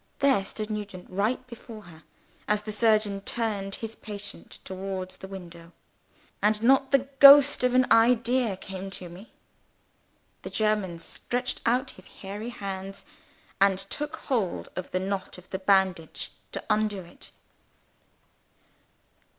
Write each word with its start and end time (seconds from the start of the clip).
There 0.17 0.43
stood 0.43 0.71
Nugent 0.71 1.07
right 1.11 1.45
before 1.45 1.83
her, 1.83 2.01
as 2.47 2.63
the 2.63 2.71
surgeon 2.71 3.21
turned 3.21 3.75
his 3.75 3.95
patient 3.95 4.57
towards 4.65 5.17
the 5.17 5.27
window. 5.27 5.73
And 6.41 6.63
not 6.63 6.89
the 6.89 7.07
ghost 7.19 7.63
of 7.63 7.75
an 7.75 7.85
idea 7.91 8.57
came 8.57 8.89
to 8.97 9.09
me! 9.09 9.31
The 10.41 10.49
German 10.49 10.97
stretched 10.97 11.61
out 11.67 11.91
his 11.91 12.07
hairy 12.07 12.49
hands, 12.49 13.05
and 13.59 13.77
took 13.77 14.15
hold 14.15 14.69
of 14.75 14.89
the 14.89 14.99
knot 14.99 15.37
of 15.37 15.51
the 15.51 15.59
bandage 15.59 16.31
to 16.53 16.63
undo 16.67 17.01
it. 17.01 17.29